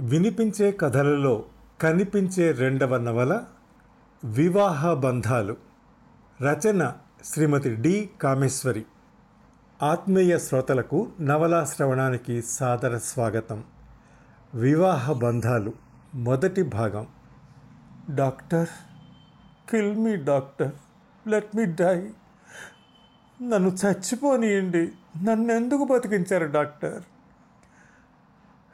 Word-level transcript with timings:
వినిపించే 0.00 0.72
కథలలో 0.72 1.44
కనిపించే 1.80 2.52
రెండవ 2.52 2.96
నవల 2.96 3.44
వివాహ 4.24 4.92
బంధాలు. 4.92 5.56
రచన 6.42 6.92
శ్రీమతి 7.24 7.74
డి 7.74 8.10
కామేశ్వరి. 8.22 8.84
ఆత్మీయ 9.82 10.38
శ్రోతలకు 10.38 11.08
నవలా 11.20 11.64
శ్రవణానికి 11.64 12.42
సాదర 12.42 12.98
స్వాగతం. 12.98 13.64
వివాహ 14.54 15.12
బంధాలు 15.12 15.72
మొదటి 16.14 16.62
భాగం. 16.62 17.06
Doctor 18.14 18.68
kill 19.70 19.96
me 19.96 20.16
doctor 20.16 20.72
let 21.28 21.56
me 21.56 21.64
die. 21.64 22.10
నన్ను 23.42 23.76
చచ్చిపోనియండి 23.86 24.92
నన్ను 25.24 25.52
ఎందుకు 25.52 25.84
బతికించారు 25.84 26.46
డాక్టర్? 26.46 27.02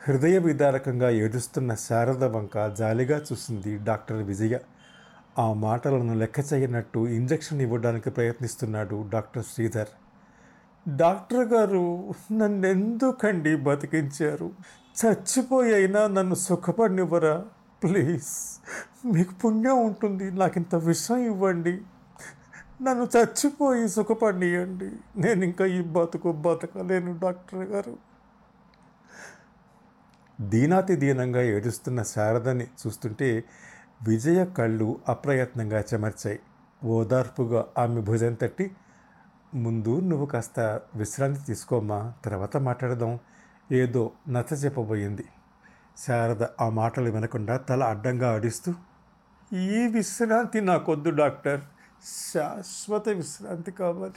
హృదయ 0.08 0.38
విదారకంగా 0.38 1.10
ఏడుస్తున్న 1.10 1.74
శారద 1.74 2.24
వంక 2.24 2.74
జాలిగా 2.78 3.24
చూసింది 3.32 3.76
డాక్టర్ 3.76 4.22
విజయ. 4.22 4.58
ఆ 5.38 5.52
మాటలను 5.52 6.14
లెక్క 6.14 6.38
చేయనట్టు 6.52 6.98
ఇంజెక్షన్ 6.98 7.60
ఇవ్వడానికి 7.60 8.10
ప్రయత్నిస్తున్నాడు 8.10 9.06
డాక్టర్ 9.08 9.44
శ్రీధర్. 9.44 9.88
డాక్టర్ 10.88 11.48
గారు 11.48 12.14
నన్ను 12.32 12.66
ఎందుకండి 12.66 13.56
బతికించారు? 13.56 14.50
చచ్చిపోయైనా 15.00 16.06
నన్ను 16.06 16.34
సుఖపడినివ్వరా? 16.34 17.44
ప్లీజ్ 17.82 18.32
మీకు 19.12 19.34
పుణ్యం 19.34 19.86
ఉంటుంది 19.86 20.30
నాకు 20.30 20.58
ఇంత 20.58 20.74
విషయం 20.74 21.18
ఇవ్వండి. 21.18 21.80
నన్ను 22.82 23.08
చచ్చిపోయి 23.16 23.88
సుఖపడియండి 23.88 24.90
నేను 25.16 25.44
ఇంకా 25.44 25.66
ఈ 25.66 25.80
బతుకు 25.80 26.32
బతకలేను 26.32 27.18
డాక్టర్ 27.22 27.64
గారు. 27.64 28.15
దీనాతి 30.40 30.96
దీనంగా 30.96 31.42
ఏడుస్తున్న 31.42 32.02
శారదని 32.02 32.64
చూస్తుంటే 32.64 33.44
విజయ 34.08 34.44
కళ్ళు 34.44 35.00
అప్రయత్నంగా 35.08 35.80
చెమర్చాయి. 35.80 36.40
ఓదార్పుగా 36.84 37.66
ఆమె 37.78 38.00
భుజం 38.00 38.34
తట్టి 38.34 38.70
ముందు 39.54 40.00
నువ్వు 40.00 40.26
కాస్త 40.26 40.80
విశ్రాంతి 40.94 41.40
తీసుకోమ్మా 41.40 42.12
తర్వాత 42.24 42.56
మాట్లాడదాం. 42.56 43.18
ఏదో 43.72 44.12
నచ్చ 44.28 44.54
చెప్పబోయింది. 44.54 45.24
శారద 45.96 46.42
ఆ 46.60 46.68
మాటలు 46.68 47.10
వినకుండా 47.10 47.56
తల 47.56 47.84
అడ్డంగా 47.84 48.34
ఆడిస్తూ 48.34 48.74
ఈ 49.52 49.86
విశ్రాంతి 49.86 50.60
నాకొద్దు 50.60 51.10
డాక్టర్. 51.10 51.60
శాశ్వత 52.34 53.08
విశ్రాంతి 53.08 53.72
కావాలి. 53.72 54.14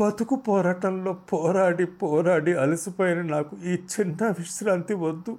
బతుకు 0.00 0.36
పోరాటంలో 0.36 1.12
పోరాడి 1.12 1.86
పోరాడి 1.86 2.52
అలసిపోయిన 2.58 3.22
నాకు 3.22 3.56
ఈ 3.56 3.74
చిన్న 3.74 4.26
విశ్రాంతి 4.28 4.94
వద్దు. 4.94 5.38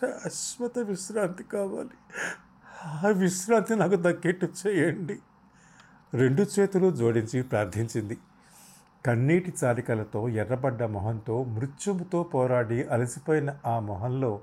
శాశ్వత 0.00 0.78
విశ్రాంతి 0.78 1.44
కావాలి. 1.44 1.96
ఆ 2.84 3.08
విశ్రాంతి 3.08 3.76
నాకు 3.76 3.96
దక్కేట్టు 3.96 4.48
చేయండి. 4.66 5.18
రెండు 6.14 6.46
చేతులు 6.58 6.90
జోడించి 6.90 7.42
ప్రార్థించింది. 7.42 8.18
కన్నీటి 9.06 9.52
చారికలతో 9.64 10.28
ఎర్రబడ్డ 10.28 10.82
మొహంతో 10.82 11.44
మృత్యువుతో 11.44 12.22
పోరాడి 12.22 12.84
అలసిపోయిన 12.84 13.56
ఆ 13.66 13.78
మొహంలో 13.78 14.40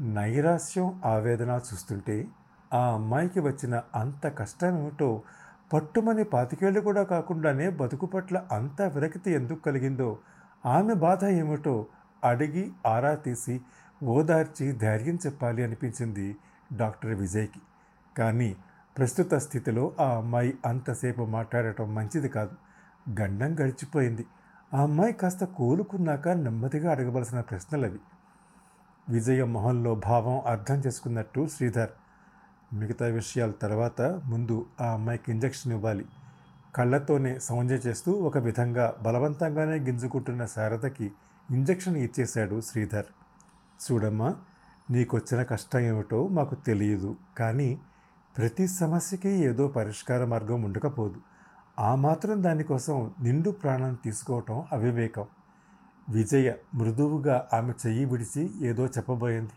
నైరాస్యం 0.00 1.00
ఆవేదన 1.04 1.60
చూస్తుంటే 1.72 2.26
ఆ 2.74 2.94
అమ్మాయికి 2.94 3.40
వచ్చిన 3.40 3.82
అంత 3.94 4.26
కష్టం 4.26 4.78
ఏమిటో 4.78 5.22
పట్టుమని 5.72 6.24
పాతికేళ్ళు 6.24 6.80
కూడా 6.80 7.02
కాకుండానే 7.02 7.70
బతుకు 7.70 8.06
పట్ల 8.06 8.46
అంత 8.52 8.82
విరక్తి 8.82 9.30
ఎందుకు 9.30 9.58
కలిగిందో 9.58 10.18
ఆమె 10.66 10.94
బాధ 10.94 11.24
ఏమిటో 11.24 11.86
అడిగి 12.24 12.72
ఆరా 12.86 13.14
తీసి 13.14 13.60
ఓదార్చి 14.04 14.72
ధైర్యం 14.72 15.14
చెప్పాలి 15.14 15.64
అనిపించింది 15.64 16.36
డాక్టర్ 16.72 17.14
విజయ్కి. 17.14 17.60
కానీ 18.18 18.56
ప్రస్తుత 18.98 19.34
స్థితిలో 19.34 19.92
ఆ 20.00 20.16
అమ్మాయి 20.16 20.58
అంతసేపు 20.66 21.22
మాట్లాడటం 21.22 21.94
మంచిది 21.94 22.28
కాదు. 22.28 22.56
గండం 23.20 23.54
గడిచిపోయింది. 23.54 24.26
ఆ 24.74 24.82
అమ్మాయి 24.82 25.12
కాస్త 25.12 25.44
కోలుకున్నాక 25.44 26.28
నెమ్మదిగా 26.28 26.90
అడగవలసిన 26.90 27.40
ప్రశ్నలవి. 27.40 27.98
విజయ 29.08 29.44
మొహంలో 29.44 29.94
భావం 29.94 30.40
అర్థం 30.46 30.74
చేసుకున్నట్టు 30.74 31.46
శ్రీధర్ 31.46 31.90
మిగతా 32.72 33.06
విషయాల 33.06 33.50
తర్వాత 33.50 34.02
ముందు 34.02 34.66
ఆ 34.80 34.86
అమ్మాయికి 34.86 35.32
ఇంజెక్షన్ 35.32 35.72
ఇవ్వాలి. 35.72 36.06
కళ్ళతోనే 36.76 37.38
సౌంజ్య 37.38 37.74
చేస్తూ 37.74 38.12
ఒక 38.12 38.38
విధంగా 38.38 38.94
బలవంతంగానే 39.02 39.78
గింజుకుంటున్న 39.78 40.46
శారదకి 40.46 41.12
ఇంజెక్షన్ 41.50 41.96
ఇచ్చేశాడు 41.96 42.60
శ్రీధర్. 42.60 43.06
చూడమ్మా 43.92 44.34
నీకొచ్చిన 44.90 45.42
కష్టం 45.42 45.78
ఏమిటో 45.78 46.28
మాకు 46.28 46.54
తెలియదు 46.54 47.16
కానీ 47.38 47.80
ప్రతి 48.38 48.68
సమస్యకి 48.68 49.28
ఏదో 49.28 49.68
పరిష్కార 49.68 50.24
మార్గం 50.24 50.62
ఉండకపోదు. 50.62 51.14
ఆ 51.78 51.94
మాత్రం 51.94 52.42
దానికోసం 52.42 53.10
నిండు 53.20 53.50
ప్రాణం 53.50 53.94
తీసుకోవటం 53.94 54.64
అవివేకం. 54.72 55.26
విజయ 56.08 56.52
మృదువుగా 56.74 57.48
ఆమె 57.52 57.72
చెయ్యి 57.86 58.04
విడిచి 58.04 58.66
ఏదో 58.66 58.86
చెప్పబోయింది. 58.86 59.52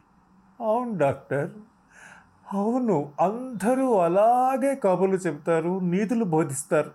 అవును 0.63 0.97
డాక్టర్. 0.97 1.51
అవును 2.53 3.13
అందరూ 3.19 3.97
అలాగే 3.97 4.75
కబుర్లు 4.75 5.15
చెబుతారు 5.15 5.79
నీతులు 5.79 6.23
బోధిస్తారు. 6.23 6.91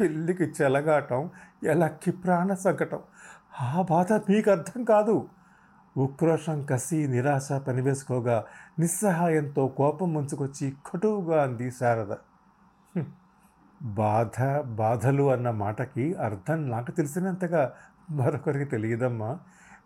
పెళ్ళికి 0.00 0.44
చెలగాటం 0.44 1.30
ఎలక్కి 1.64 2.10
ప్రాణ 2.10 2.54
సంకటం. 2.54 3.00
ఆ 3.60 3.82
బాధ 3.90 4.12
మీకు 4.12 4.50
అర్థం 4.50 4.84
కాదు. 4.84 5.28
ఉక్రోషం 5.96 6.62
కసి 6.62 7.08
నిరాశ 7.08 7.52
పనివేసుకోగా 7.52 8.44
నిస్సహాయంతో 8.78 9.68
కోపం 9.68 10.12
ముంచుకొచ్చి 10.12 10.72
కటువుగా 10.86 11.42
అంది 11.42 11.70
శారద. 11.70 12.14
బాధ 13.82 14.38
బాధలు 14.74 15.30
అన్న 15.30 15.50
మాటకి 15.50 16.14
అర్థం 16.14 16.70
నాకు 16.70 16.90
తెలిసినంతగా 16.90 17.72
మరొకరికి 18.10 18.64
తెలియదమ్మా. 18.64 19.38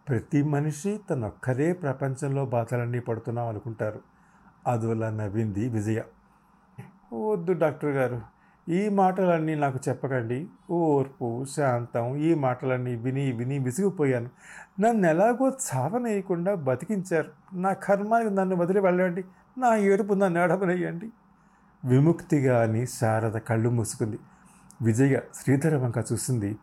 ప్రతి 0.08 0.42
మనిషి 0.42 1.00
తనొక్కరే 1.10 1.72
ప్రపంచంలో 1.72 2.46
బాధలన్నీ 2.46 3.00
పడుతున్నాం 3.00 3.48
అనుకుంటారు 3.48 4.00
అదోలా 4.68 5.10
నవ్వింది 5.10 5.68
విజయ. 5.68 6.02
వద్దు 7.14 7.52
డాక్టర్ 7.52 7.90
గారు 7.90 8.20
ఈ 8.68 8.88
మాటలన్నీ 8.88 9.54
నాకు 9.54 9.78
చెప్పకండి. 9.88 10.48
ఓర్పు 10.70 11.44
శాంతం 11.56 12.16
ఈ 12.16 12.34
మాటలన్నీ 12.34 12.96
విని 12.96 13.32
విని 13.32 13.58
విసిగిపోయాను. 13.58 14.30
నన్ను 14.80 15.06
ఎలాగో 15.06 15.48
చావనేయకుండా 15.48 16.54
బతికించారు. 16.54 17.56
నా 17.56 17.72
కర్మానికి 17.72 18.34
నన్ను 18.34 18.56
వదిలి 18.56 18.80
వెళ్ళండి. 18.80 19.24
నా 19.58 19.76
ఏడుపు 19.76 20.14
నన్ను 20.14 20.40
ఏడవనేయండి. 20.40 21.12
విముక్తిగా 21.84 22.62
అని 22.62 22.86
శారద 22.86 23.36
కళ్ళు 23.36 23.70
మూసుకుంది. 23.70 24.18
విజయ 24.82 25.20
శ్రీధర 25.34 25.76
వంక 25.76 25.94
చూసింది. 26.12 26.58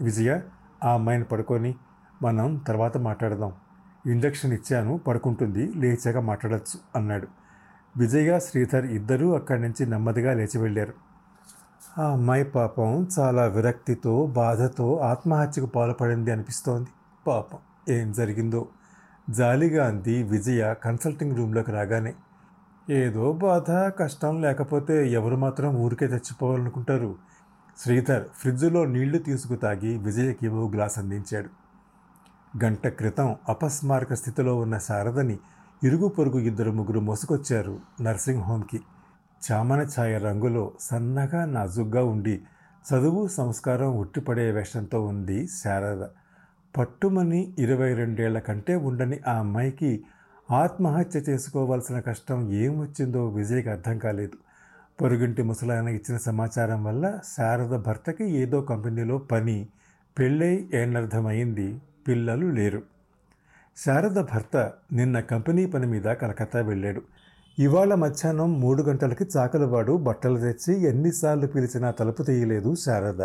విజయ 0.00 0.40
ఆ 0.84 0.94
అమ్మాయిని 0.94 1.24
పడుకొని 1.24 1.74
మనం 2.22 2.56
తర్వాత 2.56 2.96
మాట్లాడదాం. 2.96 3.52
ఇంజక్షన్ 4.06 4.52
ఇచ్చాను 4.52 4.98
పడుకుంటుంది 4.98 5.72
లేచాక 5.72 6.16
మాట్లాడచ్చు 6.16 6.98
అన్నాడు. 6.98 7.39
విజయ 7.96 8.38
శ్రీధర్ 8.38 8.86
ఇద్దరూ 8.86 9.34
అక్కడి 9.34 9.62
నుంచి 9.62 9.86
నెమ్మదిగా 9.86 10.34
లేచి 10.34 10.58
వెళ్ళారు. 10.58 10.94
ఆ 11.98 12.12
అమ్మాయి 12.12 12.44
పాపం 12.44 13.08
చాలా 13.18 13.46
విరక్తితో 13.46 14.26
బాధతో 14.26 14.96
ఆత్మహత్యకు 14.96 15.66
పాల్పడింది 15.66 16.30
అనిపిస్తోంది. 16.30 16.90
పాపం 17.26 17.58
ఏం 17.88 18.12
జరిగిందో? 18.12 18.68
జాలిగా 19.30 19.86
అంది 19.86 20.22
విజయ 20.22 20.74
కన్సల్టింగ్ 20.84 21.36
రూమ్లోకి 21.36 21.70
రాగానే. 21.70 22.14
ఏదో 22.90 23.32
బాధ 23.32 23.70
కష్టం 23.70 24.40
లేకపోతే 24.40 25.10
ఎవరు 25.10 25.36
మాత్రం 25.36 25.76
ఊరికే 25.76 26.06
తెచ్చిపోవాలనుకుంటారు 26.06 27.16
శ్రీధర్ 27.78 28.24
ఫ్రిడ్జ్లో 28.34 28.84
నీళ్ళు 28.84 29.18
తీసుకు 29.18 29.54
తాగి 29.54 29.98
విజయకి 29.98 30.48
ఓ 30.48 30.68
గ్లాస్ 30.68 30.98
అందించాడు. 30.98 31.50
గంట 32.64 32.86
క్రితం 32.88 33.36
అపస్మారక 33.48 34.12
స్థితిలో 34.14 34.56
ఉన్న 34.56 34.78
శారదని 34.78 35.38
ఇరుగు 35.84 36.08
పొరుగు 36.08 36.38
ఇద్దరు 36.38 36.70
ముగ్గురు 36.70 37.00
మోసుకొచ్చారు 37.00 37.80
నర్సింగ్ 38.00 38.42
హోమ్కి. 38.42 38.80
చామన 39.42 39.86
ఛాయ 39.94 40.18
రంగులో 40.18 40.72
సన్నగా 40.80 41.44
నాజుగ్గా 41.44 42.04
ఉండి 42.04 42.40
చదువు 42.84 43.28
సంస్కారం 43.28 43.96
ఉట్టిపడే 43.96 44.50
వేషంతో 44.52 45.04
ఉంది 45.04 45.46
శారద. 45.46 46.02
పట్టుమని 46.76 47.54
ఇరవై 47.58 47.94
రెండేళ్ళ 47.94 48.38
కంటే 48.38 48.76
ఉండని 48.76 49.20
ఆ 49.28 49.38
అమ్మాయికి 49.38 50.04
ఆత్మహత్య 50.50 51.20
చేసుకోవాల్సిన 51.20 52.00
కష్టం 52.00 52.52
ఏమొచ్చిందో 52.52 53.28
విజయ్కి 53.28 53.68
అర్థం 53.68 53.98
కాలేదు. 53.98 54.36
పొరుగింటి 55.00 55.42
ముసలాయన 55.42 55.88
ఇచ్చిన 55.88 56.16
సమాచారం 56.16 56.84
వల్ల 56.84 57.18
శారద 57.36 57.76
భర్తకి 57.76 58.24
ఏదో 58.30 58.60
కంపెనీలో 58.60 59.18
పని 59.18 59.68
పెళ్ళై 60.18 60.68
ఏనర్థమైంది 60.74 61.80
పిల్లలు 62.08 62.46
లేరు. 62.46 62.82
శారద 63.76 64.18
భర్త 64.20 64.56
నిన్న 64.92 65.20
కంపెనీ 65.20 65.66
పని 65.66 65.86
మీద 65.86 66.02
కలకత్తా 66.02 66.60
వెళ్ళాడు. 66.60 67.02
ఇవాళ 67.58 67.94
మధ్యాహ్నం 67.94 68.60
మూడు 68.60 68.82
గంటలకి 68.82 69.24
చాకలవాడు 69.36 69.92
బట్టలు 69.96 70.38
తెచ్చి 70.38 70.72
ఎన్నిసార్లు 70.82 71.46
పిలిచినా 71.46 71.90
తలుపు 71.90 72.22
తీయలేదు 72.22 72.74
శారద. 72.74 73.22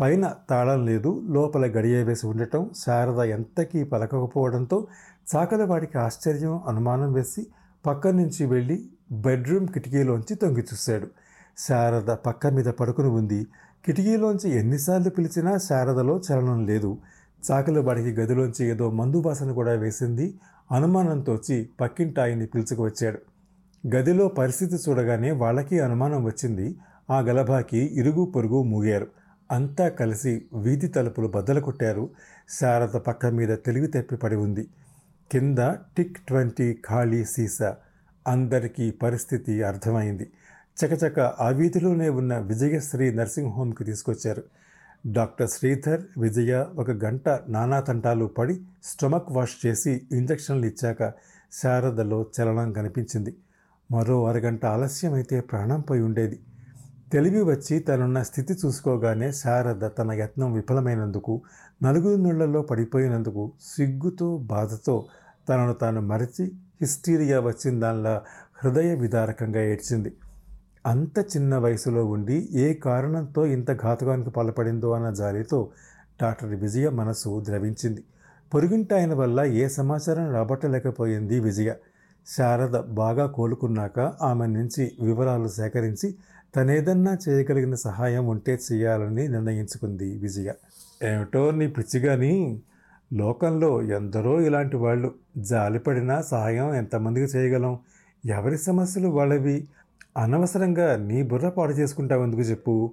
పైన 0.00 0.34
తాళం 0.50 0.86
లేదు 0.86 1.10
లోపల 1.28 1.64
గడియ 1.66 2.02
వేసి 2.02 2.26
ఉండటం 2.26 2.70
శారద 2.86 3.20
ఎంతకీ 3.28 3.84
పలకకపోవడంతో 3.84 4.86
చాకలవాడికి 5.32 5.98
ఆశ్చర్యం 5.98 6.54
అనుమానం 6.68 7.12
వేసి 7.12 7.46
పక్క 7.86 8.08
నుంచి 8.08 8.46
వెళ్ళి 8.46 8.76
బెడ్రూమ్ 9.12 9.68
కిటికీలోంచి 9.68 10.34
తొంగి 10.34 10.64
చూశాడు. 10.72 11.08
శారద 11.58 12.10
పక్క 12.26 12.46
మీద 12.46 12.68
పడుకుని 12.80 13.08
ఉంది. 13.08 13.40
కిటికీలోంచి 13.84 14.48
ఎన్నిసార్లు 14.60 15.10
పిలిచినా 15.10 15.52
శారదలో 15.68 16.20
చలనం 16.28 16.66
లేదు. 16.66 16.90
చాకలవాడికి 17.50 18.20
గదిలోంచి 18.20 18.66
ఏదో 18.66 18.90
మందు 18.90 19.16
వాసన 19.16 19.52
కూడా 19.52 19.72
వేసింది. 19.72 20.34
అనుమానంతో 20.72 21.32
వచ్చి 21.32 21.68
పక్కింటాయిని 21.80 22.46
పిలుచుకువచ్చాడు. 22.46 23.18
గదిలో 23.96 24.28
పరిస్థితి 24.28 24.76
చూడగానే 24.76 25.30
వాళ్ళకి 25.30 25.80
అనుమానం 25.80 26.24
వచ్చింది. 26.24 26.76
ఆ 27.10 27.20
గలభాకి 27.20 27.78
ఇరుగు 27.78 28.24
పొరుగు 28.24 28.62
మూగారు. 28.62 29.06
అంతా 29.52 29.88
కలిసి 29.88 30.44
వీధి 30.54 30.88
తలుపులు 30.88 31.28
బద్దలు 31.28 31.60
కొట్టారు. 31.60 32.10
శారద 32.60 32.96
పక్క 32.96 33.26
మీద 33.26 33.58
తెలివి 33.66 33.86
తెప్పి 33.86 34.16
పడి 34.16 34.36
ఉంది. 34.36 34.68
కింద 35.32 35.58
టిక్ 35.96 36.18
ట్వంటీ 36.18 36.78
ఖాళీ 36.88 37.24
సీసా. 37.24 37.76
అందరికీ 38.28 38.90
పరిస్థితి 38.90 39.62
అర్థమైంది. 39.62 40.30
చకచక 40.84 41.20
ఆ 41.20 41.48
వీధిలోనే 41.48 42.08
ఉన్న 42.08 42.38
విజయశ్రీ 42.38 43.14
నర్సింగ్ 43.14 43.52
హోమ్కి 43.52 43.84
తీసుకొచ్చారు. 43.84 44.42
డాక్టర్ 45.06 45.48
శ్రీధర్ 45.48 46.00
విజయ 46.18 46.66
ఒక 46.76 46.90
గంట 46.90 47.28
నానా 47.48 47.80
తంటాలు 47.80 48.26
పడి 48.26 48.60
స్టొమక్ 48.84 49.30
వాష్ 49.30 49.66
చేసి 49.66 50.02
ఇంజక్షన్లు 50.12 50.66
ఇచ్చాక 50.66 51.12
శారదలో 51.52 52.26
చలనం 52.36 52.72
కనిపించింది. 52.72 53.36
మరో 53.90 54.26
అరగంట 54.26 54.66
ఆలస్యమైతే 54.66 55.40
ప్రాణం 55.40 55.80
పోయి 55.80 56.02
ఉండేది. 56.02 56.38
తెలివి 57.12 57.42
వచ్చి 57.42 57.78
తనున్న 57.78 58.22
స్థితి 58.22 58.54
చూసుకోగానే 58.54 59.32
శారద 59.32 59.88
తన 59.98 60.12
యత్నం 60.12 60.52
విఫలమైనందుకు 60.52 61.42
నలుగురు 61.82 62.22
నీళ్ళలో 62.22 62.62
పడిపోయినందుకు 62.62 63.52
సిగ్గుతో 63.76 64.38
బాధతో 64.38 65.06
తనను 65.48 65.72
తాను 65.72 66.00
మరచి 66.00 66.52
హిస్టీరియా 66.80 67.40
వచ్చిన 67.40 67.80
దానిలా 67.80 68.22
హృదయ 68.64 68.94
విదారకంగా 68.94 69.62
ఏడ్చింది. 69.62 70.12
అంత 70.86 71.18
చిన్న 71.18 71.56
వయసులో 71.56 72.06
ఉండి 72.06 72.48
ఏ 72.52 72.74
కారణంతో 72.74 73.46
ఇంత 73.46 73.72
ఘాతకానికి 73.82 74.30
పాల్పడిందో 74.30 74.92
అన్న 74.92 75.10
జాలితో 75.10 75.68
డాక్టర్ 76.22 76.54
విజయ 76.54 76.88
మనసు 76.88 77.44
ద్రవించింది. 77.44 78.04
పొరుగింటాయన 78.54 79.14
వల్ల 79.14 79.44
ఏ 79.44 79.68
సమాచారం 79.68 80.32
రాబట్టలేకపోయింది 80.32 81.40
విజయ. 81.40 81.74
శారద 82.36 82.80
బాగా 82.80 83.26
కోలుకున్నాక 83.26 84.00
ఆమె 84.00 84.46
నుంచి 84.46 84.92
వివరాలు 85.00 85.48
సేకరించి 85.48 86.14
తనేదన్నా 86.56 87.18
చేయగలిగిన 87.28 87.74
సహాయం 87.74 88.26
ఉంటే 88.26 88.58
చేయాలని 88.72 89.28
నిర్ణయించుకుంది 89.28 90.18
విజయ. 90.18 90.52
ఏమిటో 91.02 91.50
నీ 91.50 91.66
పిచ్చిగాని? 91.66 92.60
లోకంలో 93.12 93.82
ఎందరో 93.82 94.40
ఇలాంటి 94.40 94.76
వాళ్ళు. 94.76 95.14
జాలిపడినా 95.36 96.22
సహాయం 96.22 96.74
ఎంతమందికి 96.74 97.38
చేయగలం? 97.38 97.78
ఎవరి 98.26 98.58
సమస్యలు 98.58 99.08
వాళ్ళవి? 99.08 99.68
అనవసరంగా 100.16 100.96
నీ 100.96 101.22
బుర్ర 101.22 101.48
పాడు 101.48 101.72
చేసుకుంటావు 101.72 102.24
ఎందుకు 102.24 102.40
చెప్పు? 102.40 102.92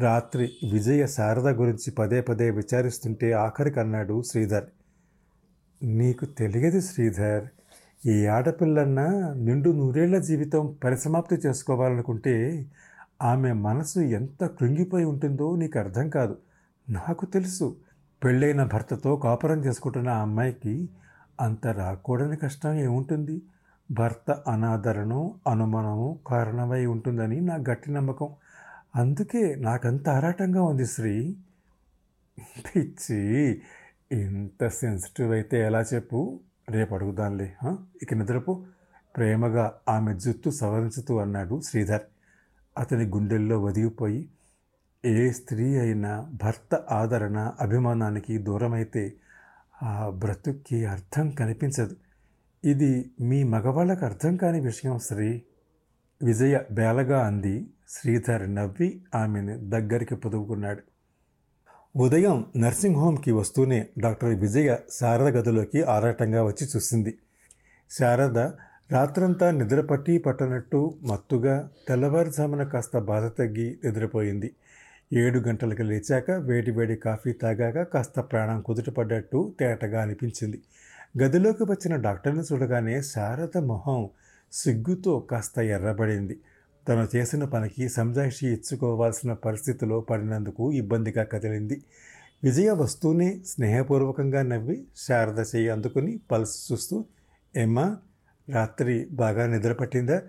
రాత్రి 0.00 0.52
విజయ 0.72 1.06
శారద 1.06 1.48
గురించి 1.48 1.90
పదే 1.90 2.20
పదే 2.20 2.50
విచారిస్తుంటే 2.50 3.32
ఆఖరికి 3.32 3.80
అన్నాడు 3.80 4.22
శ్రీధర్. 4.22 4.64
నీకు 5.82 6.24
తెలియదు 6.24 6.80
శ్రీధర్ 6.80 7.44
ఈ 8.06 8.26
ఆడపిల్లన్నా 8.26 9.34
నిండు 9.36 9.70
నూరేళ్ళ 9.70 10.18
జీవితం 10.18 10.76
పరిసమాప్తి 10.84 11.34
చేసుకోవాలనుకుంటే 11.34 12.66
ఆమె 13.22 13.52
మనసు 13.52 14.00
ఎంత 14.00 14.46
కృంగిపోయి 14.46 15.04
ఉంటుందో 15.04 15.56
నీకు 15.56 15.78
అర్థం 15.78 16.08
కాదు. 16.08 16.38
నాకు 16.90 17.26
తెలుసు 17.26 17.76
పెళ్ళైన 18.24 18.64
భర్తతో 18.64 19.16
కాపురం 19.16 19.64
చేసుకుంటున్న 19.64 20.08
ఆ 20.08 20.22
అమ్మాయికి 20.22 20.88
అంత 21.40 21.66
రాకూడని 21.66 22.36
కష్టం 22.36 22.74
ఏముంటుంది? 22.74 23.42
భర్త 23.90 24.30
అనాదరణం 24.30 25.34
అనుమానము 25.46 26.18
కారణమై 26.26 26.86
ఉంటుందని 26.86 27.40
నా 27.40 27.54
గట్టి 27.54 27.90
నమ్మకం. 27.92 28.28
అందుకే 28.96 29.54
నాకంత 29.54 30.08
ఆరాటంగా 30.08 30.62
ఉంది 30.62 30.86
శ్రీ. 30.86 31.36
పిచ్చి 32.66 33.50
ఇంత 34.12 34.68
సెన్సిటివ్ 34.68 35.32
అయితే 35.32 35.60
ఎలా 35.60 35.80
చెప్పు? 35.80 36.40
రేపు 36.70 36.94
అడుగుదాంలే 36.94 37.56
ఇక 38.02 38.14
నిద్రపో. 38.14 38.62
ప్రేమగా 39.16 39.74
ఆమె 39.88 40.14
జుత్తు 40.14 40.50
సవరించుతూ 40.50 41.18
అన్నాడు 41.18 41.60
శ్రీధర్. 41.60 42.02
అతని 42.78 43.04
గుండెల్లో 43.04 43.62
వదిలిపోయి 43.62 44.28
ఏ 45.04 45.30
స్త్రీ 45.30 45.78
అయినా 45.78 46.30
భర్త 46.42 46.74
ఆదరణ 46.74 47.52
అభిమానానికి 47.60 48.38
దూరమైతే 48.38 49.12
ఆ 49.82 50.08
బ్రతుక్కి 50.08 50.86
అర్థం 50.86 51.30
కనిపించదు. 51.30 51.96
ఇది 52.64 53.10
మీ 53.20 53.44
మగవాళ్ళకు 53.44 54.04
అర్థం 54.04 54.36
కాని 54.36 54.60
విషయం 54.60 54.98
శ్రీ 54.98 55.42
విజయ 56.22 56.60
బేలగా 56.70 57.26
అంది. 57.26 57.66
శ్రీధర్ 57.88 58.54
నవ్వి 58.54 59.00
ఆమెను 59.14 59.70
దగ్గరికి 59.70 60.14
పొదువుకున్నాడు 60.14 60.82
ఉదయం 61.96 62.46
నర్సింగ్ 62.56 62.96
హోమ్కి 62.96 63.32
వస్తూనే 63.32 63.88
డాక్టర్ 63.98 64.34
విజయ 64.34 64.76
శారద 64.92 65.36
గదిలోకి 65.36 65.82
ఆరాటంగా 65.82 66.44
వచ్చి 66.44 66.66
చూసింది. 66.76 67.18
శారద 67.90 68.38
రాత్రంతా 68.92 69.50
నిద్రపట్టి 69.50 70.18
పట్టనట్టు 70.18 70.94
మత్తుగా 71.02 71.68
తెల్లవారుజామున 71.88 72.62
కాస్త 72.62 72.98
బాధ 72.98 73.24
తగ్గి 73.26 73.78
నిద్రపోయింది. 73.84 74.54
ఏడు 75.12 75.38
గంటలకు 75.38 75.82
లేచాక 75.82 76.30
వేడి 76.30 76.70
వేడి 76.70 76.96
కాఫీ 76.96 77.32
తాగాక 77.32 77.82
కాస్త 77.82 78.20
ప్రాణం 78.20 78.60
కుదుటపడ్డట్టు 78.60 79.54
తేటగా 79.60 80.02
అనిపించింది. 80.02 80.62
గదిలోకి 81.14 81.62
వచ్చిన 81.62 81.96
డాక్టర్ని 81.96 82.42
చూడగానే 82.52 83.02
శారద 83.02 83.58
మొహం 83.58 84.08
సిగ్గుతో 84.52 85.20
కాస్త 85.20 85.58
ఎర్రబడింది. 85.58 86.38
తను 86.88 87.08
చేసిన 87.16 87.44
పనికి 87.44 87.88
సంజాయిషి 87.88 88.46
ఇచ్చుకోవాల్సిన 88.46 89.32
పరిస్థితిలో 89.32 90.00
పడినందుకు 90.00 90.72
ఇబ్బందిగా 90.72 91.24
కదిలింది. 91.24 91.82
విజయ 92.44 92.70
వస్తూనే 92.70 93.40
స్నేహపూర్వకంగా 93.46 94.42
నవ్వి 94.42 94.86
శారద 94.96 95.38
చెయ్యి 95.38 95.68
అందుకుని 95.68 96.20
పల్స్ 96.30 96.72
చూస్తూ 96.72 97.04
ఏమ్మా 97.56 97.96
రాత్రి 98.48 99.08
బాగా 99.12 99.46
నిద్ర 99.46 99.72
పట్టిందా 99.72 100.22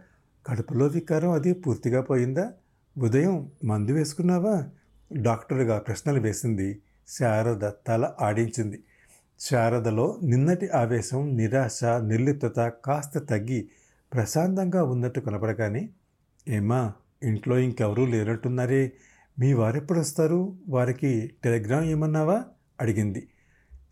కడుపులో 0.46 0.86
వికారం 0.88 1.32
అది 1.32 1.54
పూర్తిగా 1.54 2.02
పోయిందా? 2.02 2.52
ఉదయం 2.98 3.52
మందు 3.64 3.92
వేసుకున్నావా? 3.92 4.56
డాక్టర్గా 5.12 5.80
ప్రశ్నలు 5.80 6.20
వేసింది 6.20 6.82
శారద 7.08 7.72
తల 7.88 8.14
ఆడించింది. 8.22 8.84
శారదలో 9.40 10.20
నిన్నటి 10.24 10.70
ఆవేశం 10.70 11.38
నిరాశ 11.38 11.84
నిర్లిప్తత 11.84 12.72
కాస్త 12.86 13.18
తగ్గి 13.18 13.70
ప్రశాంతంగా 14.14 14.84
ఉన్నట్టు 14.84 15.20
కనపడగానే 15.20 15.90
ఏమా 16.48 16.94
ఇంట్లో 17.24 17.58
ఇంకెవరూ 17.58 18.06
లేనట్టున్నారే 18.06 18.92
మీ 19.40 19.54
వారెప్పుడు 19.54 20.00
వస్తారు? 20.00 20.58
వారికి 20.70 21.32
టెలిగ్రామ్ 21.44 21.86
ఏమన్నావా? 21.86 22.46
అడిగింది. 22.82 23.28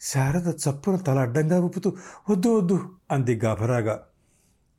శారద 0.01 0.47
చప్పున 0.47 0.95
తల 0.95 1.19
అడ్డంగా 1.19 1.59
ఊపుతూ 1.59 1.93
వద్దు 2.29 2.49
వద్దు 2.49 2.79
అంది 3.11 3.35
గాభరాగా. 3.35 4.03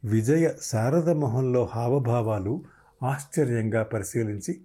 విజయ 0.04 0.50
శారద 0.62 1.10
మొహంలో 1.10 1.68
హావభావాలు 1.74 2.64
ఆశ్చర్యంగా 3.02 3.82
పరిశీలించి 3.82 4.60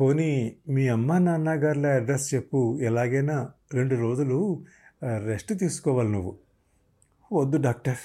పోనీ 0.00 0.56
మీ 0.68 0.88
అమ్మ 0.88 1.18
నాన్నగారుల 1.18 1.86
అడ్రస్ 1.86 2.34
చెప్పు 2.34 2.78
ఎలాగైనా 2.82 3.50
రెండు 3.74 3.94
రోజులు 3.94 4.38
రెస్ట్ 5.04 5.58
తీసుకోవాలి 5.58 6.12
నువ్వు. 6.12 6.38
వద్దు 7.32 7.58
డాక్టర్. 7.60 7.96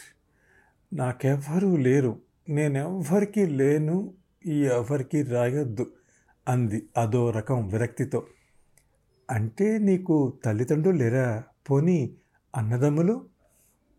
నాకెవ్వరూ 0.94 1.78
లేరు. 1.78 2.20
నేనెవ్వరికీ 2.50 3.46
లేను. 3.46 4.14
ఈ 4.46 4.66
ఎవరికి 4.66 5.24
రాయొద్దు 5.24 5.92
అంది 6.48 6.90
అదో 6.98 7.30
రకం 7.30 7.68
విరక్తితో. 7.68 8.28
అంటే 9.32 9.78
నీకు 9.78 10.34
తల్లిదండ్రులు 10.46 10.98
లేరా? 10.98 11.44
పోనీ 11.72 12.16
అన్నదమ్ములు? 12.56 13.25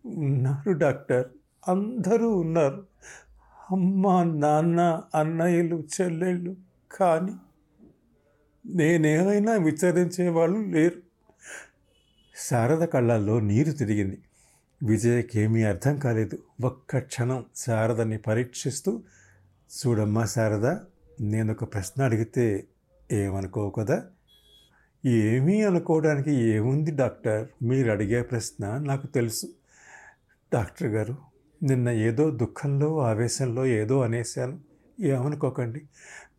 ఉన్నారు 0.07 0.73
డాక్టర్. 0.73 1.29
అందరూ 1.69 2.37
ఉన్నారు. 2.37 2.87
అమ్మ 3.73 4.23
నాన్న 4.23 5.03
అన్నయ్యలు 5.15 5.87
చెల్లెళ్ళు 6.01 6.57
కానీ 6.97 7.33
నేనేమైనా 8.67 9.53
విచారించే 9.53 10.29
వాళ్ళు 10.29 10.59
లేరు. 10.59 11.06
శారద 12.37 12.85
కళ్ళల్లో 12.85 13.41
నీరు 13.41 13.73
తిరిగింది. 13.73 14.19
విజయకేమీ 14.83 15.63
అర్థం 15.63 15.99
కాలేదు. 15.99 16.39
ఒక్క 16.65 16.99
క్షణం 16.99 17.45
శారదని 17.57 18.19
పరీక్షిస్తూ 18.19 19.03
చూడమ్మా 19.71 20.25
శారద 20.25 20.67
నేను 21.21 21.53
ఒక 21.53 21.73
ప్రశ్న 21.73 22.03
అడిగితే 22.03 22.65
ఏమనుకో 23.13 23.71
కదా? 23.71 24.07
ఏమీ 25.07 25.63
అనుకోవడానికి 25.63 26.31
ఏముంది 26.31 26.91
డాక్టర్? 26.91 27.49
మీరు 27.63 27.91
అడిగే 27.91 28.23
ప్రశ్న 28.23 28.79
నాకు 28.79 29.07
తెలుసు. 29.07 29.47
డాక్టర్ 30.55 30.89
గారు 30.89 31.17
నిన్న 31.63 31.89
ఏదో 31.89 32.31
దుఃఖంలో 32.31 32.99
ఆవేశంలో 32.99 33.67
ఏదో 33.67 34.01
అనేశాను. 34.01 34.61
ఏమనుకోకండి. 35.01 35.83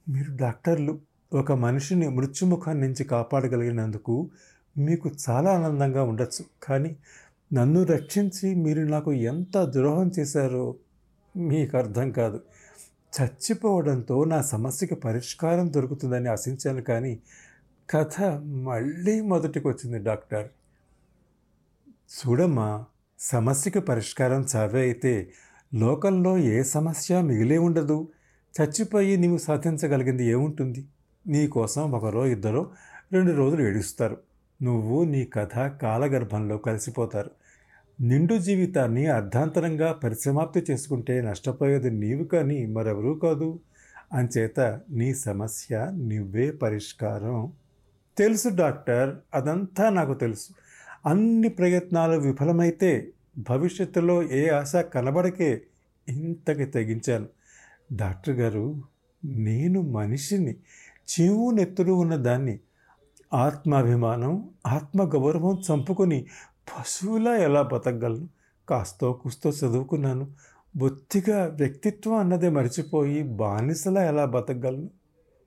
మీరు 0.09 0.35
డాక్టర్లు. 0.35 0.99
ఒక 1.33 1.51
మనిషిని 1.51 2.07
మృత్యుముఖం 2.07 2.81
నుంచి 2.81 3.03
కాపాడగలిగినందుకు 3.03 4.29
మీకు 4.77 5.11
చాలా 5.29 5.51
ఆనందంగా 5.51 6.03
ఉండొచ్చు. 6.03 6.45
కానీ 6.63 6.95
నన్ను 7.53 7.83
రక్షించి 7.83 8.55
మీరు 8.55 8.81
నాకు 8.81 9.13
ఎంత 9.13 9.63
ద్రోహం 9.63 10.11
చేశారో 10.19 10.75
మీకు 11.37 11.77
అర్థం 11.77 12.11
కాదు. 12.11 12.41
చచ్చిపోవడంతో 13.17 14.23
నా 14.23 14.41
సమస్యకి 14.41 14.95
పరిష్కారం 14.95 15.73
దొరుకుతుందని 15.73 16.29
ఆశించాను 16.29 16.81
కానీ 16.81 17.19
కథ 17.89 18.21
మళ్ళీ 18.45 19.21
మొదటికి 19.21 19.67
వచ్చింది 19.67 19.99
డాక్టర్. 19.99 20.49
చూడమ్మా 22.17 22.85
సమస్యకు 23.19 23.79
పరిష్కారం 23.79 24.45
చావే 24.55 24.81
అయితే 24.81 25.31
లోకంలో 25.75 26.37
ఏ 26.37 26.63
సమస్య 26.63 27.21
మిగిలే 27.21 27.57
ఉండదు. 27.57 28.07
చచ్చిపోయి 28.61 29.17
నీవు 29.17 29.37
సాధించగలిగింది 29.37 30.25
ఏముంటుంది? 30.25 30.87
నీ 31.27 31.47
కోసం 31.47 31.91
ఒకరో 31.91 32.25
ఇద్దరో 32.25 32.71
రెండు 33.13 33.31
రోజులు 33.31 33.63
ఏడుస్తారు. 33.63 34.26
నువ్వు 34.63 35.03
నీ 35.03 35.25
కథ 35.25 35.67
కాలగర్భంలో 35.67 36.57
కలిసిపోతారు. 36.57 37.31
నిండు 38.01 38.37
జీవితాన్ని 38.37 39.05
అర్ధాంతరంగా 39.05 39.91
పరిసమాప్తి 39.91 40.63
చేసుకుంటే 40.71 41.21
నష్టపోయేది 41.21 41.91
నీవు 41.91 42.23
కానీ 42.23 42.65
మరెవరూ 42.65 43.13
కాదు. 43.13 43.59
అంచేత 44.13 44.59
నీ 44.91 45.13
సమస్య 45.13 45.91
నువ్వే 45.95 46.51
పరిష్కారం. 46.51 47.53
తెలుసు 48.17 48.49
డాక్టర్ 48.49 49.15
అదంతా 49.33 49.89
నాకు 49.89 50.13
తెలుసు. 50.13 50.49
అన్ని 51.05 51.49
ప్రయత్నాలు 51.49 52.19
విఫలమైతే 52.19 53.11
భవిష్యత్తులో 53.49 54.23
ఏ 54.23 54.49
ఆశ 54.49 54.75
కనబడకే 54.75 55.61
ఇంతకి 56.09 56.65
తెగించాను. 56.65 57.27
డాక్టర్ 57.95 58.33
గారు 58.33 58.81
నేను 59.25 59.81
మనిషిని 59.81 60.55
చెవు 61.19 61.51
నెత్తులు 61.51 61.93
ఉన్న 61.93 62.15
దాన్ని 62.15 62.59
ఆత్మాభిమానం 63.33 64.49
ఆత్మగౌరవం 64.67 65.61
చంపుకొని 65.61 66.25
పశువులా 66.67 67.35
ఎలా 67.35 67.61
బతకగలను? 67.61 68.29
కాస్తో 68.69 69.13
కుస్తో 69.13 69.49
చదువుకున్నాను. 69.49 70.27
బొత్తిగా 70.75 71.45
వ్యక్తిత్వం 71.45 72.15
అన్నదే 72.15 72.49
మర్చిపోయి 72.49 73.23
బానిసలా 73.23 74.03
ఎలా 74.03 74.25
బతకగలను? 74.25 74.89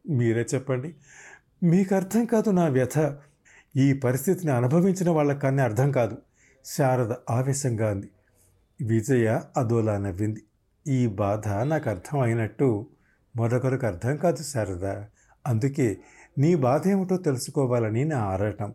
మీరే 0.09 0.47
చెప్పండి. 0.55 0.95
మీకు 1.63 1.95
అర్థం 1.95 2.25
కాదు 2.25 2.51
నా 2.51 2.67
వ్యథ. 2.67 3.17
ఈ 3.77 3.93
పరిస్థితిని 3.93 4.53
అనుభవించిన 4.53 5.11
వాళ్ళకి 5.11 5.41
కానీ 5.41 5.63
అర్థం 5.63 5.93
కాదు. 5.93 6.19
శారద 6.65 7.13
ఆవేశంగా 7.31 7.91
అంది. 7.91 8.11
విజయ 8.85 9.41
అదోలా 9.57 9.99
నవ్వింది. 9.99 10.43
ఈ 10.87 11.07
బాధ 11.07 11.49
నాకు 11.49 11.91
అర్థం 11.91 12.21
అయినట్టు 12.21 12.87
మరొకరికి 13.37 13.87
అర్థం 13.87 14.17
కాదు 14.17 14.43
శారద. 14.43 14.85
అందుకే 15.47 16.01
నీ 16.39 16.55
బాధ 16.55 16.89
ఏమిటో 16.89 17.17
తెలుసుకోవాలని 17.17 18.05
నా 18.05 18.19
ఆరాటం. 18.19 18.75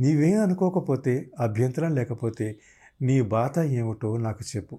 నీవేం 0.00 0.40
అనుకోకపోతే 0.40 1.30
అభ్యంతరం 1.40 1.94
లేకపోతే 1.94 2.58
నీ 3.02 3.22
బాధ 3.22 3.60
ఏమిటో 3.60 4.16
నాకు 4.16 4.44
చెప్పు. 4.56 4.78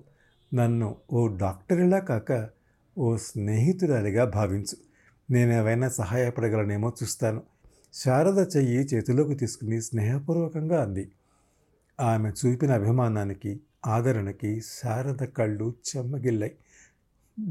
నన్ను 0.54 0.96
ఓ 1.14 1.28
డాక్టర్లా 1.28 2.00
కాక 2.00 2.50
ఓ 2.98 3.16
స్నేహితురాలిగా 3.16 4.26
భావించు. 4.26 4.78
నేనేమైనా 5.32 5.90
సహాయపడగలనేమో 5.90 6.94
చూస్తాను. 7.04 7.42
శారద 7.94 8.58
చెయ్యి 8.58 8.80
చేతిలోకి 8.80 9.36
తీసుకుని 9.36 9.82
స్నేహపూర్వకంగా 9.82 10.84
అంది. 10.84 11.12
ఆమె 12.00 12.30
చూపిన 12.30 12.72
అభిమానానికి 12.72 13.60
ఆదరణకి 13.88 14.62
శారద 14.62 15.24
కళ్ళు 15.24 15.74
చెమ్మగిల్లాయి. 15.98 16.56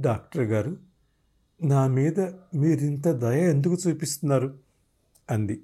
డాక్టర్ 0.01 0.45
గారు 0.45 0.90
నా 1.65 1.87
మీద 1.87 2.21
మీరింత 2.55 3.09
దయ 3.09 3.51
ఎందుకు 3.51 3.77
చూపిస్తున్నారు? 3.89 4.59
అంది. 5.31 5.63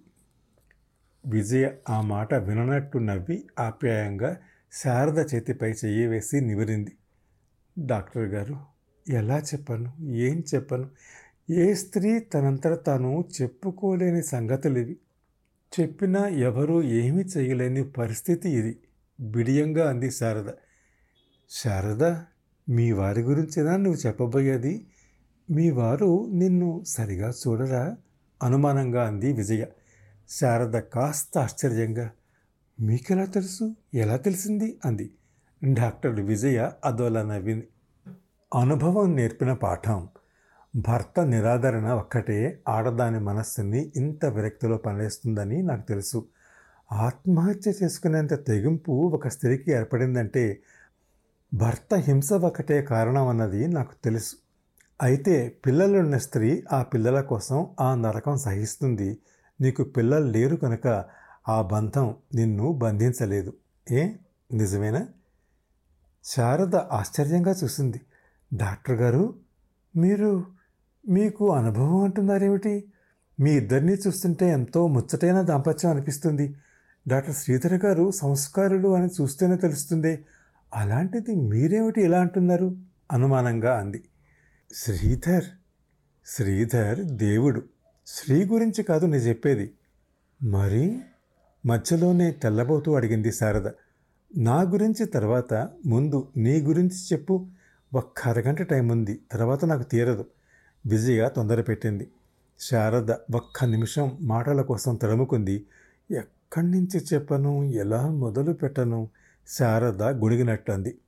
విజయ 1.27 1.71
ఆ 1.89 2.01
మాట 2.01 2.35
విననట్టు 2.35 2.99
నవ్వి 2.99 3.47
ఆప్యాయంగా 3.59 4.37
శారద 4.73 5.35
చేతిపై 5.35 5.73
చెయ్యి 5.73 6.07
వేసి 6.07 6.41
నివరింది. 6.41 6.93
డాక్టర్ 7.79 8.25
గారు 8.25 8.57
ఎలా 9.09 9.39
చెప్పను? 9.39 9.93
ఏం 10.03 10.45
చెప్పను? 10.55 10.91
ఏ 11.51 11.75
స్త్రీ 11.75 12.19
తనంతట 12.19 12.87
తాను 12.87 13.29
చెప్పుకోలేని 13.43 14.23
సంగతులు 14.23 14.79
ఇవి 14.79 14.97
చెప్పినా 15.81 16.29
ఎవరూ 16.29 16.83
ఏమీ 16.83 17.23
చేయలేని 17.23 17.91
పరిస్థితి 17.91 18.51
ఇది 18.51 18.79
బిడియంగా 19.21 19.89
అంది 19.89 20.11
శారద. 20.11 20.51
శారద 21.51 22.05
మీ 22.69 22.93
వారి 22.93 23.21
గురించేనా 23.21 23.77
నువ్వు 23.77 24.07
చెప్పబోయేది? 24.07 24.87
మీ 25.51 25.71
వారు 25.71 26.29
నిన్ను 26.33 26.85
సరిగా 26.87 27.31
చూడరా? 27.31 27.97
అనుమానంగా 28.43 29.07
అంది 29.07 29.33
విజయ. 29.33 29.67
శారద 30.29 30.79
కాస్త 30.79 31.39
ఆశ్చర్యంగా 31.39 32.11
మీకెలా 32.81 33.25
తెలుసు? 33.25 33.75
ఎలా 33.95 34.17
తెలిసింది? 34.17 34.79
అంది. 34.85 35.11
డాక్టర్ 35.65 36.21
విజయ 36.21 36.71
అదోలా 36.85 37.23
నవ్వింది. 37.23 37.69
అనుభవం 38.55 39.17
నేర్పిన 39.17 39.53
పాఠం. 39.53 40.09
భర్త 40.77 41.21
నిరాదరణ 41.21 41.89
ఒక్కటే 41.89 42.61
ఆడదాని 42.69 43.21
మనస్సుని 43.21 43.93
ఇంత 43.97 44.25
విరక్తిలో 44.25 44.77
పనిచేస్తుందని 44.77 45.63
నాకు 45.63 45.83
తెలుసు. 45.83 46.27
ఆత్మహత్య 46.93 47.73
చేసుకునేంత 47.83 48.47
తెగింపు 48.47 48.93
ఒక 48.93 49.29
స్త్రీకి 49.29 49.71
ఏర్పడిందంటే 49.71 50.61
భర్త 51.55 51.95
హింస 51.95 52.33
ఒకటే 52.33 52.83
కారణం 52.83 53.29
అన్నది 53.29 53.69
నాకు 53.69 53.93
తెలుసు. 54.05 54.37
అయితే 55.03 55.57
పిల్లలున్న 55.67 56.19
స్త్రీ 56.19 56.65
ఆ 56.73 56.83
పిల్లల 56.83 57.21
కోసం 57.21 57.67
ఆ 57.81 57.95
నరకం 57.95 58.37
సహిస్తుంది. 58.37 59.19
నీకు 59.61 59.85
పిల్లలు 59.85 60.25
లేరు 60.25 60.57
కనుక 60.57 61.05
ఆ 61.49 61.63
బంధం 61.63 62.15
నిన్ను 62.35 62.73
బంధించలేదు. 62.73 63.53
ఏ? 63.91 64.09
నిజమేనా? 64.53 65.09
శారద 66.25 66.77
ఆశ్చర్యంగా 66.77 67.55
చూసింది. 67.65 68.01
డాక్టర్ 68.55 68.97
గారు 68.97 69.35
మీరు 69.97 70.45
మీకు 71.09 71.53
అనుభవం 71.53 72.05
అంటున్నారేమిటి? 72.05 72.85
మీ 73.41 73.51
ఇద్దరినీ 73.51 73.93
చూస్తుంటే 73.93 74.49
ఎంతో 74.49 74.87
ముచ్చటైన 74.87 75.41
దాంపత్యం 75.41 75.91
అనిపిస్తుంది. 75.91 76.57
డాక్టర్ 77.09 77.35
శ్రీధర్ 77.35 77.85
గారు 77.85 78.11
సంస్కారులు 78.11 78.89
అని 78.89 79.09
చూస్తేనే 79.21 79.57
తెలుస్తుంది. 79.57 80.25
అలాంటిది 80.75 81.35
మీరేమిటి 81.35 82.03
ఇలా 82.03 82.21
అంటున్నారు? 82.21 82.77
అనుమానంగా 83.13 83.79
అంది. 83.79 84.05
శ్రీధర్ 84.79 85.45
శ్రీధర్ 86.27 87.01
దేవుడు. 87.01 87.63
శ్రీ 88.07 88.45
గురించి 88.45 88.83
కాదు 88.83 89.07
నేను 89.07 89.23
చెప్పేది. 89.23 89.75
మరి? 90.43 91.01
మధ్యలోనే 91.67 92.33
తెల్లబోతూ 92.33 92.95
అడిగింది 92.95 93.33
శారద. 93.33 93.71
నా 94.37 94.61
గురించి 94.61 95.07
తర్వాత 95.07 95.69
ముందు 95.87 96.29
నీ 96.37 96.61
గురించి 96.61 96.97
చెప్పు. 97.13 97.47
ఒక్క 97.95 98.29
అరగంట 98.29 98.63
టైం 98.63 98.89
ఉంది 98.89 99.21
తర్వాత 99.33 99.65
నాకు 99.65 99.83
తీరదు. 99.83 100.25
బిజీగా 100.87 101.29
తొందర 101.29 101.63
పెట్టింది. 101.63 102.11
శారద 102.61 103.11
ఒక్క 103.11 103.65
నిమిషం 103.65 104.19
మాటల 104.21 104.63
కోసం 104.63 104.95
తడుముకుంది. 104.95 105.67
ఎక్కడి 106.11 106.71
నుంచి 106.71 107.05
చెప్పను? 107.15 107.65
ఎలా 107.65 108.11
మొదలు 108.11 108.53
పెట్టను 108.53 109.09
శారద 109.49 110.03
గుడిగినట్టు 110.03 110.73
అంది 110.73 110.99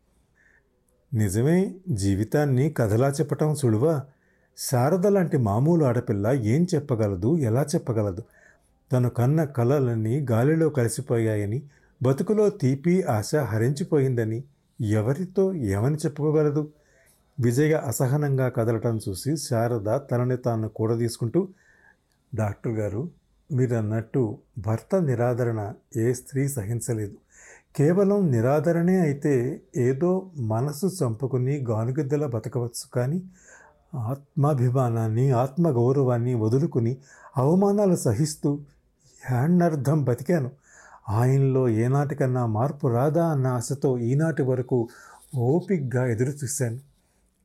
నిజమే 1.14 1.74
జీవితాన్ని 1.88 2.70
కథలా 2.70 3.08
చెప్పటం 3.08 3.54
సులువా? 3.54 4.02
శారద 4.58 5.06
లాంటి 5.06 5.36
మామూలు 5.36 5.84
ఆడపిల్ల 5.84 6.26
ఏం 6.26 6.66
చెప్పగలదు 6.74 7.36
ఎలా 7.38 7.62
చెప్పగలదు? 7.62 8.22
తను 8.92 9.10
కన్న 9.10 9.44
కలలన్నీ 9.44 10.26
గాలిలో 10.30 10.68
కలిసిపోయాయని 10.68 11.62
బతుకులో 12.02 12.50
తీపి 12.50 13.02
ఆశ 13.02 13.34
హరించిపోయిందని 13.34 14.42
ఎవరితో 14.80 15.54
ఏమని 15.54 15.96
చెప్పుకోగలదు? 15.96 16.68
విజయ 17.40 17.72
అసహనంగా 17.72 18.48
కదలటం 18.48 19.00
చూసి 19.08 19.36
శారద 19.36 19.96
తనని 19.96 20.36
తాను 20.36 20.68
కూడదీసుకుంటూ 20.68 21.48
డాక్టర్ 22.34 22.72
గారు 22.72 23.10
మీరు 23.52 23.74
అన్నట్టు 23.74 24.38
భర్త 24.58 24.96
నిరాదరణ 24.96 25.72
ఏ 25.96 26.12
స్త్రీ 26.12 26.48
సహించలేదు. 26.48 27.16
కేవలం 27.78 28.30
నిరాదరణే 28.30 29.00
అయితే 29.00 29.62
ఏదో 29.76 30.30
మనసు 30.36 30.86
చంపుకుని 30.86 31.54
గానుగిద్దల 31.70 32.26
బతకవచ్చు 32.26 32.86
కానీ 32.94 33.18
ఆత్మాభిమానాన్ని 33.94 35.30
ఆత్మగౌరవాన్ని 35.32 36.34
వదులుకుని 36.34 36.92
అవమానాలు 37.36 37.96
సహిస్తూ 37.96 38.50
హ్యాండర్థం 39.22 40.04
బతికాను. 40.04 40.50
ఆయనలో 41.08 41.68
ఏనాటికన్నా 41.68 42.46
మార్పు 42.46 42.86
రాదా 42.88 43.24
అన్న 43.26 43.46
ఆశతో 43.46 43.98
ఈనాటి 43.98 44.42
వరకు 44.42 44.78
ఓపిగ్గా 45.36 46.06
ఎదురు 46.06 46.30
చూశాను 46.30 46.80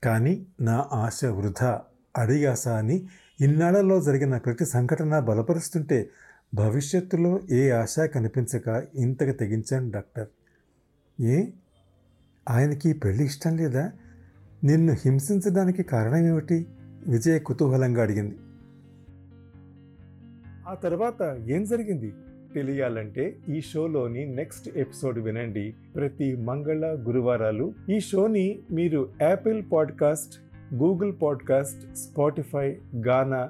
కానీ 0.04 0.34
నా 0.62 0.86
ఆశ 0.94 1.26
వృధా 1.26 1.82
అడిగాస 2.18 2.68
అని 2.68 2.98
ఇన్నాళ్ళలో 3.42 4.02
జరిగిన 4.02 4.38
ప్రతి 4.38 4.66
సంఘటన 4.66 5.20
బలపరుస్తుంటే 5.20 6.00
భవిష్యత్తులో 6.54 7.40
ఏ 7.52 7.70
ఆశ 7.70 8.00
కనిపించక 8.00 8.84
ఇంతగా 8.96 9.32
తెగించాను 9.32 9.92
డాక్టర్? 9.92 10.28
ఏ? 11.22 11.46
ఆయనకి 12.50 12.94
పెళ్ళి 12.94 13.26
ఇష్టం 13.26 13.58
లేదా? 13.58 13.92
నిన్ను 14.64 14.94
హింసించడానికి 14.94 15.84
కారణం 15.84 16.28
ఏమిటి? 16.28 16.68
విజయ 17.08 17.40
కుతూహలంగా 17.40 18.02
అడిగింది. 18.02 18.36
ఆ 20.68 20.74
తర్వాత 20.74 21.40
ఏం 21.48 21.64
జరిగింది? 21.64 22.14
తెలియాలంటే 22.54 23.38
ఈ 23.50 23.62
షోలోని 23.62 24.26
నెక్స్ట్ 24.26 24.70
ఎపిసోడ్ 24.78 25.20
వినండి. 25.20 25.76
ప్రతి 25.96 26.36
మంగళ 26.36 27.06
గురువారాలు 27.08 27.74
ఈ 27.90 28.00
షోని 28.00 28.60
మీరు 28.72 29.10
Apple 29.22 29.64
podcast 29.74 30.42
Google 30.76 31.14
podcast 31.22 31.98
Spotify 31.98 32.78
Gaana 33.08 33.50